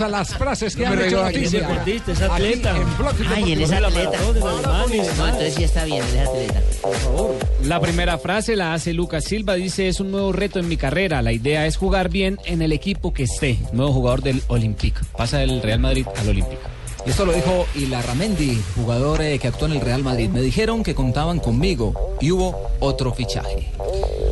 [0.00, 1.60] A las frases que No me han hecho noticia.
[1.60, 2.76] deportista, es Aquí atleta.
[2.76, 4.18] en Blog Ay, él es atleta.
[4.18, 6.60] No, entonces sí está bien, él es atleta.
[7.64, 11.22] La primera frase la hace Lucas Silva, dice es un nuevo reto en mi carrera,
[11.22, 15.38] la idea es jugar bien en el equipo que esté, nuevo jugador del Olympique, pasa
[15.38, 16.58] del Real Madrid al Olympique.
[17.06, 20.28] Y esto lo dijo Ilarramendi, jugador eh, que actuó en el Real Madrid.
[20.28, 23.68] Me dijeron que contaban conmigo y hubo otro fichaje.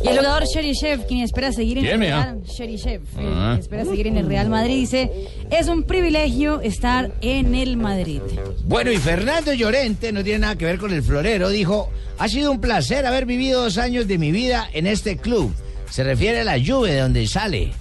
[0.03, 2.09] Y el jugador Sherishev, quien espera seguir en ¿Quién, el?
[2.09, 3.57] Real, Sherishev, eh, Ah.
[3.59, 5.11] espera seguir en el Real Madrid, dice,
[5.49, 8.21] es un privilegio estar en el Madrid.
[8.65, 12.51] Bueno, y Fernando Llorente, no tiene nada que ver con el florero, dijo, ha sido
[12.51, 15.51] un placer haber vivido dos años de mi vida en este club.
[15.89, 17.71] Se refiere a la lluvia de donde sale.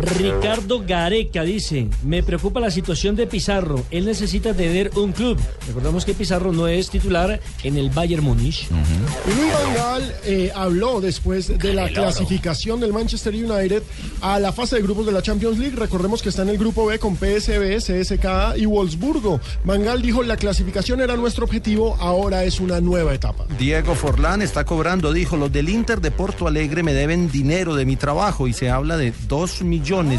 [0.00, 5.38] Ricardo Gareca dice, me preocupa la situación de Pizarro, él necesita tener un club.
[5.66, 8.68] Recordamos que Pizarro no es titular en el Bayern Múnich.
[8.70, 13.82] Y Luis Van Gaal eh, habló después de la clasificación del Manchester United
[14.20, 15.76] a la fase de grupos de la Champions League.
[15.76, 19.40] Recordemos que está en el grupo B con PSV, CSKA y Wolfsburgo.
[19.64, 23.46] Van Gaal dijo la clasificación era nuestro objetivo, ahora es una nueva etapa.
[23.58, 27.86] Diego Forlán está cobrando, dijo, los del Inter de Porto Alegre me deben dinero de
[27.86, 29.75] mi trabajo y se habla de 2 millones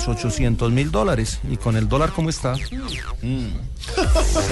[0.08, 1.40] 800 mil dólares.
[1.50, 2.56] ¿Y con el dólar cómo está?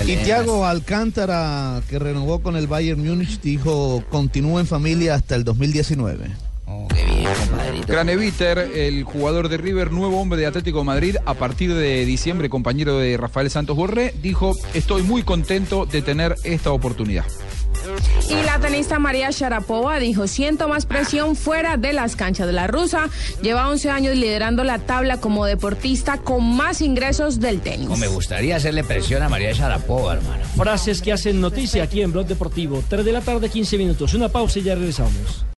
[0.06, 5.44] Y Thiago Alcántara, que renovó con el Bayern Múnich, dijo, continúa en familia hasta el
[5.44, 6.30] 2019.
[7.88, 12.50] Graneviter, el jugador de River, nuevo hombre de Atlético de Madrid, a partir de diciembre,
[12.50, 17.26] compañero de Rafael Santos Borré, dijo, estoy muy contento de tener esta oportunidad.
[18.30, 22.66] Y la tenista María Sharapova dijo, siento más presión fuera de las canchas de la
[22.66, 23.10] rusa.
[23.42, 27.88] Lleva 11 años liderando la tabla como deportista con más ingresos del tenis.
[27.88, 30.44] No me gustaría hacerle presión a María Sharapova, hermano.
[30.56, 32.84] Frases que hacen noticia aquí en Blog Deportivo.
[32.88, 34.14] 3 de la tarde, 15 minutos.
[34.16, 35.46] Una pausa y ya regresamos.